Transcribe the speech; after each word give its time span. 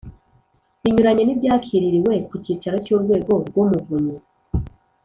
binyuranye 0.81 1.23
n 1.25 1.29
ibyakiririwe 1.33 2.13
ku 2.27 2.33
cyicaro 2.43 2.77
cy 2.85 2.91
Urwego 2.95 3.31
rw 3.47 3.55
Umuvunyi 3.63 4.15